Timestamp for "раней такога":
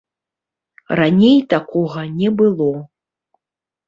0.99-2.05